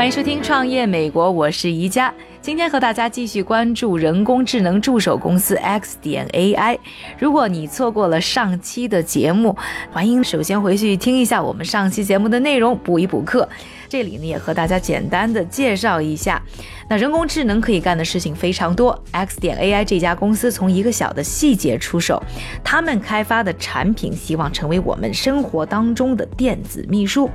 [0.00, 2.10] 欢迎收听《创业美国》，我是宜家。
[2.40, 6.78] 今天和大家继续关注人工智能助手公司 X 点 AI。
[7.18, 9.54] 如果你错过了上期的节目，
[9.92, 13.46] 欢迎首先回去听一下我们上期节目的内容，补一补课。
[13.90, 16.42] 这里呢也和大家简单的介绍一下，
[16.90, 19.00] 那人工智能可以干的事情非常多。
[19.12, 22.20] X 点 AI 这家公司从一个小的细节出手，
[22.64, 27.30] 他们开发的产品希望成为我们生活当中的电子秘书。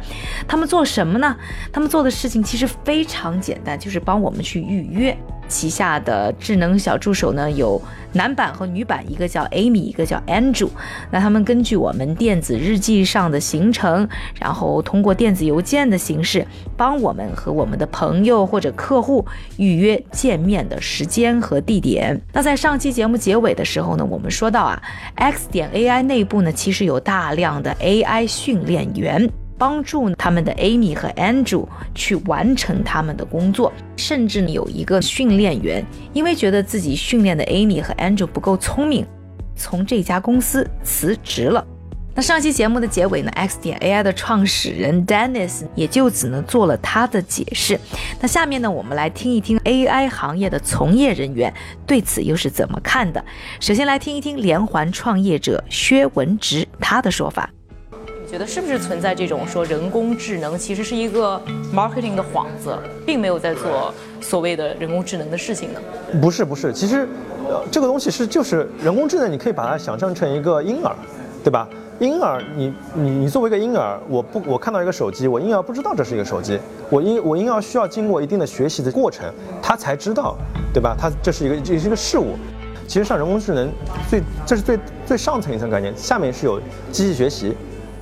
[0.46, 1.34] 他们做什么呢？
[1.72, 5.18] 他们做的事情其实非常简单，就是帮我们去预约。
[5.48, 7.82] 旗下的智能小助手呢，有
[8.14, 10.70] 男版和女版，一个叫 Amy，一个叫 Andrew。
[11.12, 14.08] 那他们根据我们电子日记上的行程，
[14.40, 16.46] 然后通过电子邮件的形式，
[16.78, 19.26] 帮我们和我们的朋友或者客户
[19.58, 22.20] 预约见面的时间和地点。
[22.34, 24.82] 那在上期节目结尾的时候呢，我们说到啊
[25.16, 29.30] ，X 点 AI 内部呢，其实有大量的 AI 训练员。
[29.58, 39.06] 帮助他们的 Amy 和 Andrew 去完成他们的工作，甚至有一个训练员，因为觉得自己训练的 Amy 和 Andrew 不够聪明，
[39.56, 41.66] 从这家公司辞职了。
[42.18, 47.78] 那上期节目的结尾呢，X 点 AI 的创始人 Dennis 也就只能做了他的解释。
[48.22, 51.54] 那下面呢，我们来听一听 AI 行业的从业人员
[51.86, 53.22] 对此又是怎么看的。
[53.60, 57.50] 首先来听一听连环创业者薛文植他的说法。
[58.36, 61.42] 觉得是不是存在这种说人工智能其实是一个
[61.74, 65.80] marketing 的幌子，并没有在做所谓的人工智能的事情呢？
[66.22, 67.08] 不是不是，其实
[67.48, 70.94] 呃这个东西是就是人工智能，你可以把它想象成一个婴儿，
[71.46, 71.66] 对吧？
[72.02, 76.60] 婴儿，你你你作为一个婴儿，我不我看到一个手机，我婴儿不知道这是一个手机，
[76.90, 80.36] 我婴我婴儿需要经过一定的学习的过程，他才知道，
[80.74, 80.94] 对吧？
[81.00, 82.36] 他这是一个这是一个事物。
[82.86, 83.72] 其实像人工智能
[84.10, 86.60] 最这是最最上层一层概念，下面是有
[86.92, 87.56] 机器学习。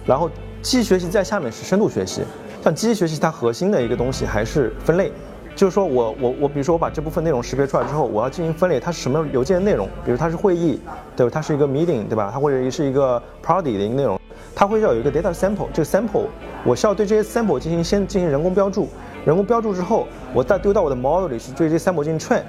[0.06, 0.30] 然后
[0.62, 2.22] 机器学习在下面是深度学习，
[2.64, 5.12] 像机器学习它核心的一个东西还是分类，
[5.56, 9.88] 就是说我我我比如说我把这部分内容识别出来之后，我要进行分类，它是什么邮件内容？
[10.06, 10.80] 比如它是会议，
[11.16, 11.32] 对吧？
[11.34, 12.30] 它是一个 meeting，对吧？
[12.34, 14.20] 它或者是一个 party 的一个内容，
[14.56, 16.26] 它会要有一个 data sample，这个 sample
[16.66, 18.88] 我需要对这些 sample 进行先进行人工标注，
[19.26, 22.42] 人工标注之后，我再丢到我的 model 里去对这些 sample 进行 train，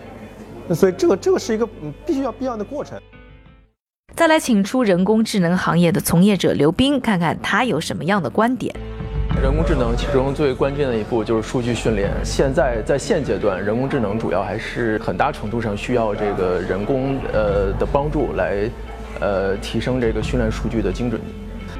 [0.66, 2.98] 那所以这个这个是一个嗯必须要必要的过程。
[4.24, 8.74] 再来请出人工智能行业的从业者刘斌，看看他有什么样的观点。
[9.42, 12.10] 人工智能其中最关键的一步就是数据训练。
[12.24, 18.66] 现在在现阶段，人工智能主要还是很大程度上需要这个人工呃的帮助来
[19.20, 21.20] 呃提升这个训练数据的精准。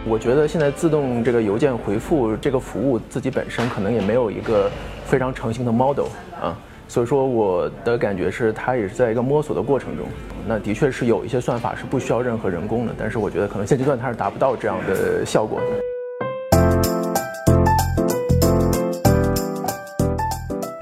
[0.07, 4.71] 我觉得现在自动这个邮件回复这个服务自己本身可能也没有一个
[5.07, 6.55] 非常成型的 model 啊。
[6.87, 10.07] 所以说，我的感觉是，它也是在一个摸索的过程中。
[10.47, 15.61] 那的确是有一些算法是不需要任何人工的，但是我觉得可能现阶段它是达不到这样的效果。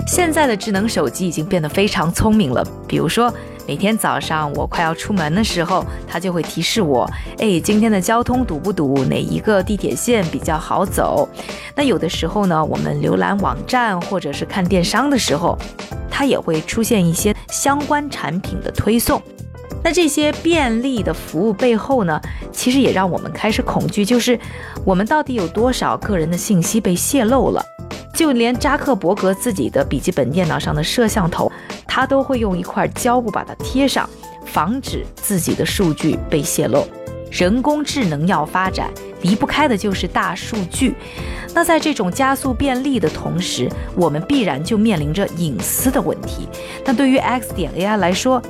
[0.06, 3.32] 现在的智能手机已经变得非常聪明了，比如说。
[3.66, 7.08] 每天早上我快要出门的时候，它就会提示我：
[7.38, 9.04] 哎，今天的交通堵不堵？
[9.04, 11.28] 哪一个地铁线比较好走？
[11.76, 15.56] 那有的时候呢，我们浏览网站或者是看电商的时候，
[16.10, 19.22] 它也会出现一些相关产品的推送。
[19.84, 22.20] 那这些便利的服务背后呢，
[22.50, 24.38] 其实也让我们开始恐惧，就是
[24.84, 27.64] 我们到底有多少个人的信息被泄露了？
[28.14, 31.50] 就连扎克伯格自己的笔记本电脑上的摄像头。
[31.94, 34.08] 他都会用一块胶布把它贴上，
[34.46, 36.86] 防止自己的数据被泄露。
[37.30, 40.94] 人工智能要发展，离不开的就是大数据。
[41.52, 46.48] 那在这种加速便利的同时，我们必然就面临着隐私的问题。
[46.82, 48.40] 那对于 X 点 AI 来说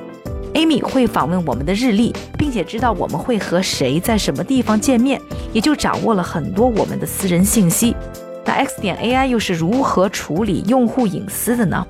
[0.54, 5.20] ，Amy 会访问我们的日历，并且知道我们会和谁在什么地方见面，
[5.52, 7.96] 也就掌握了很多我们的私人信息。
[8.44, 11.84] 那 X 点 AI 又是如何处理用户隐私的呢？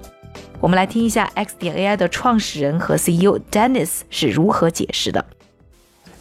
[0.63, 5.27] 我们来听一下 X 点 AI 的创始人和 CEO Dennis 是如何解释的。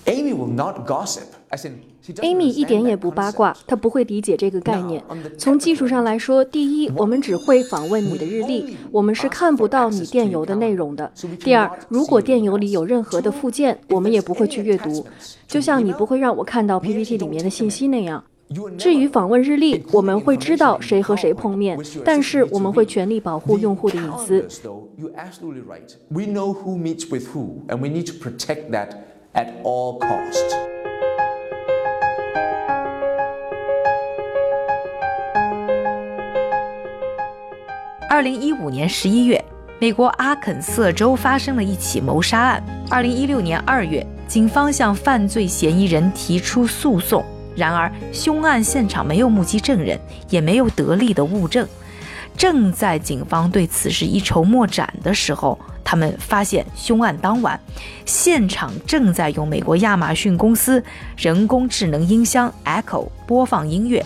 [0.06, 1.26] Amy will not gossip.
[1.52, 1.80] As in,
[2.24, 5.04] Amy 一点也不八卦，她不会理解这个概念。
[5.38, 11.14] 从技术上来说，第一，我们只会访问你的日历，我们是看不到你电邮的内容的。
[11.42, 15.06] 第二，如果电邮里有任何的附件，我们也不会去阅读，
[15.48, 18.24] 就像你不会让我看到 PPT 里面的信息那样。
[18.78, 24.42] 至于访问日历我们会知道谁和谁碰面但是我们会全力保护用户的隐私。
[24.42, 25.96] calendars, though, you're absolutely right.
[26.10, 28.90] We know who meets with who, and we need to protect that
[29.34, 30.56] at all costs.
[38.10, 39.42] 二零一五年十一月，
[39.80, 42.62] 美国阿肯色州发生了一起谋杀案。
[42.90, 47.24] 二零一六年二月，警方向犯罪嫌疑人提出诉讼，
[47.56, 50.00] 然而凶案现场没有目击证人，
[50.30, 51.68] 也没有得力的物证。
[52.38, 57.60] 正在警方对此事一筹莫展的时候，他们发现凶案当晚，
[58.06, 60.82] 现场正在用美国亚马逊公司
[61.18, 64.04] 人工智能音箱 Echo 播放音乐。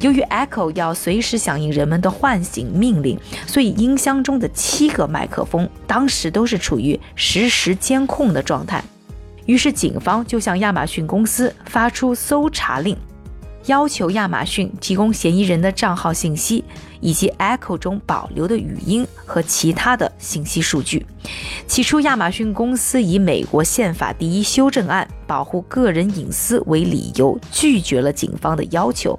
[0.00, 8.82] 由于 Echo 要随时响应人们的唤醒命令，所以音箱中的七个麦克风当时都是处于实时监控的状态。
[9.46, 12.96] 于是警方就向亚马逊公司发出搜查令，
[13.66, 16.64] 要求亚马逊提供嫌疑人的账号信息，
[17.00, 21.04] 以及 Echo 中保留的语音和其他的信息数据。
[21.66, 29.18] 起初，亚马逊公司以美国宪法第一修正案保护个人隐私为理由，拒绝了警方的要求。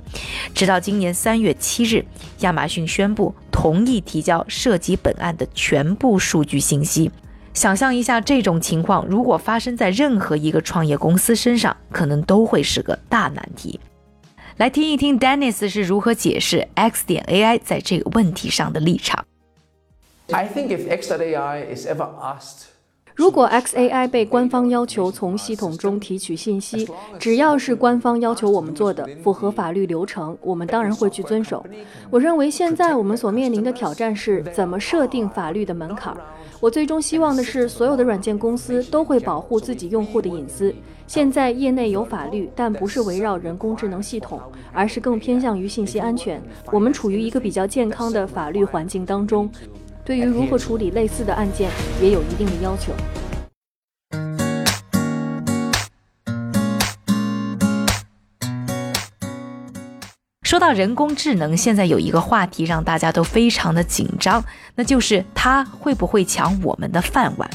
[0.53, 2.05] 直到今年三月七日，
[2.39, 7.11] 亚马逊宣布同意提交涉及本案的全部数据信息。
[7.53, 13.79] 想象一下，这种情况如果发生在任何一个创业公司身上，可能都会是个大难题。
[14.57, 19.25] 来听一听 Dennis 是如何解释 X 点 AI 在这个问题上的立场。
[20.31, 22.69] I think if X.AI is ever asked
[23.15, 26.87] 如果 XAI 被官方要求从系统中提取信息，
[27.19, 31.63] 只要是官方要求我们做的，符合法律流程，我们当然会去遵守。
[32.09, 36.15] 我认为现在我们所面临的挑战是怎么设定法律的门槛。
[36.59, 40.73] 我最终希望的是，所有的软件公司都会保护自己用户的隐私。
[41.05, 44.39] 现在业内有法律，但不是围绕人工智能系统，
[44.71, 46.41] 而是更偏向于信息安全。
[46.71, 49.51] 我们处于一个比较健康的法律环境当中。
[50.05, 51.69] 对于如何处理类似的案件，
[52.01, 52.91] 也有一定的要求。
[60.43, 64.43] 说到人工智能，现在有一个话题让大家都非常的紧张，
[64.75, 67.49] 那就是它会不会抢我们的饭碗？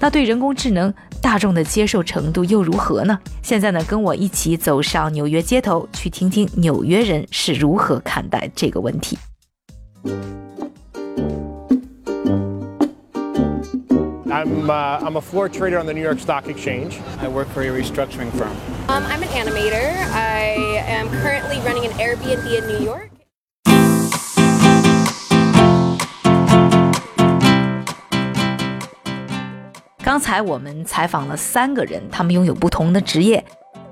[0.00, 3.18] 那对人工智能大众的接受程度又如何呢？
[3.42, 9.16] 现在呢，跟我一起走上纽约街头，去听听纽约人是如何看待这个问题。
[14.32, 16.98] I'm, uh, I'm a floor trader on the New York Stock Exchange.
[17.20, 18.56] I work for a restructuring firm.
[18.88, 19.92] Um, I'm an animator.
[20.14, 20.56] I
[20.88, 23.10] am currently running an Airbnb in New York.
[30.02, 33.44] 刚才我们采访了三个人，他们拥有不同的职业。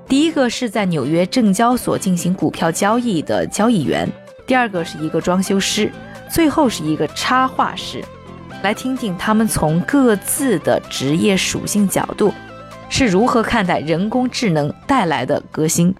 [0.07, 4.11] 第一个是在纽约证交所进行股票交易的交易员，
[4.47, 5.91] 第二个是一个装修师，
[6.27, 8.03] 最后是一个插画师。
[8.63, 12.31] 来听听他们从各自的职业属性角度
[12.89, 15.93] 是如何看待人工智能带来的革新。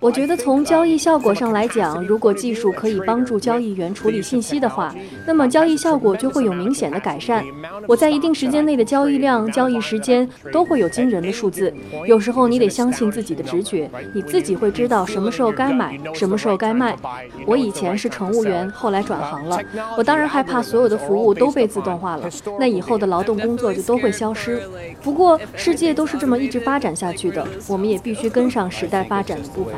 [0.00, 4.94] 我觉得从交易效果上来讲，如果技术可以帮助交易员处理信息的话，
[5.26, 7.44] 那么交易效果就会有明显的改善。
[7.86, 11.72] 我在一定时间内的交易量、交易时间都会有惊人的数字。
[12.06, 16.96] 有时候你得相信自己的直觉，你自己会知道什么时候该买，什么时候该卖。
[17.44, 19.58] 我以前是乘务员，后来转行了。
[19.96, 22.28] 我当然害怕所有的服务都被自动化了，
[22.60, 24.62] 那以后的劳动工作就都会消失。
[25.02, 29.72] 不过世界都是这么一直发展下去的，我们也必须跟上时代发展的步伐。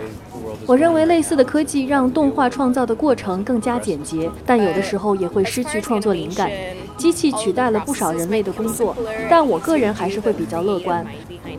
[0.66, 6.50] 我认为类似的科技让动画创造的过程更加简洁，但有的时候也会失去创作灵感。
[6.96, 8.94] 机器取代了不少人类的工作，
[9.30, 11.04] 但我个人还是会比较乐观。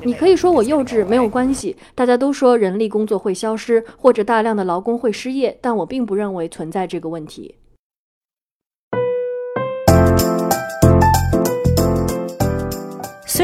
[0.04, 1.76] 你可以说我幼稚，没有关系。
[1.96, 7.56] 大家都说人力工作会消失，或者大量的劳工会失业，但我并不认为存在这个问题。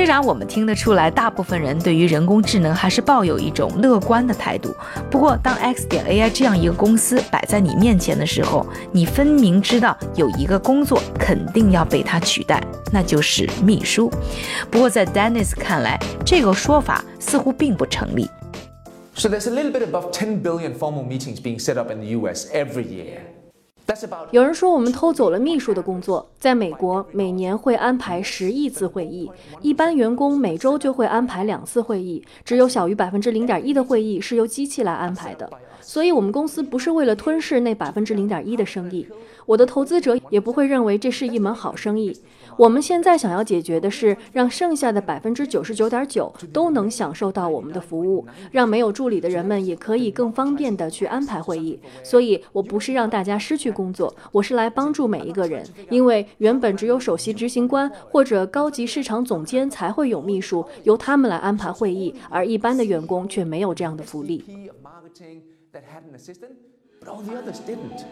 [0.07, 4.73] 然我们听得出来，大部分人对于人工智能还是抱有一种乐观的态度。
[5.11, 12.61] 不过，当 X 点 AI 这样一个公司摆在你面前的时候，你分明知道有一个工作肯定要被它取代，
[12.91, 14.11] 那就是秘书。
[14.71, 18.29] 不过，在 Dennis 看来，这个说法似乎并不成立。
[19.15, 22.45] So there's a little bit above 10 billion formal meetings being set up in the US
[22.53, 23.21] every year.
[24.31, 26.27] 有人说我们偷走了秘书的工作。
[26.39, 35.49] 在美国，每年会安排十亿次会议，一般员工每周就会安排两次会议，只有小于百分之零点一的会议是由机器来安排的。
[35.87, 39.07] 所以，我们公司不是为了吞噬那百分之零点一的生意。
[39.45, 42.13] 我的投资者也不会认为这是一门好生意。
[42.57, 51.79] 我们现在想要解决的是，让剩下的百分之九十九点九都能享受到我们的服务，让没有助理的人们也可以更方便的去安排会议。
[52.03, 55.65] 所以，我不是让大家失去工作，我是来帮助每一个人。
[55.89, 64.43] 因为原本只有首席执行官或者高级市场总监才会有秘书，由他们来安排会议，而一般的员工却没有这样的福利。
[65.77, 66.57] Had an assistant,
[66.99, 68.03] but all the others didn't.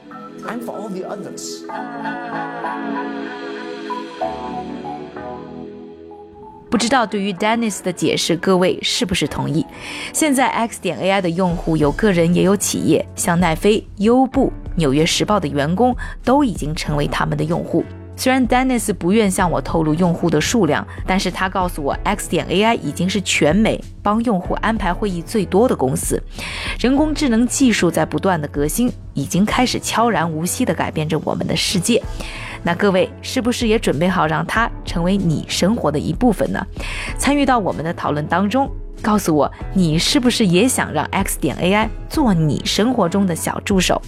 [0.45, 1.65] I'm for all the others.
[6.69, 9.65] 不知道对于 Dennis 的解释，各位是不是同意？
[10.13, 17.83] 现在 X 点 AI 的用户有个人也有企业，像奈飞、优步、纽约时报的员工都已经成为他们的用户。
[18.17, 26.21] 虽然 Dennis 不愿向我透露用户的数量，但是他告诉我，X 点 AI 已经是全美帮用户安排会议最多的公司。
[26.79, 32.01] 人工智能技术在不断的革新，已经开始悄然无息地改变着我们的世界。
[32.63, 36.65] 那各位是不是也准备好让它成为你生活的一部分呢？
[37.17, 44.01] 参与到我们的讨论当中，告诉我你是不是也想让 X 点 AI 做你生活中的小助手？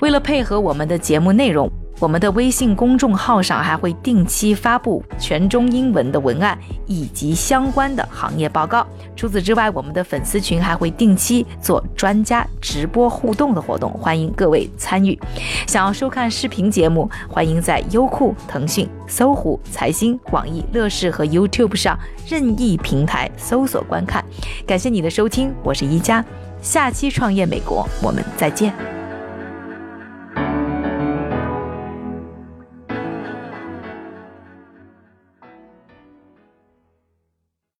[0.00, 1.68] 为了配合我们的节目内容。
[1.98, 8.86] 我们的微信公众号上还会定期发布全中英文的文案以及相关的行业报告。
[9.16, 15.18] 除此之外，我们的粉丝群还会定期做专家直播互动的活动，欢迎各位参与。
[15.66, 21.98] 想要收看视频节目，欢迎在优酷、腾讯、搜狐、财新、网易、乐视和 YouTube 上
[22.28, 24.22] 任意平台搜索观看。
[24.66, 26.22] 感谢你的收听，我是一加，
[26.60, 28.95] 下期创业美国，我们再见。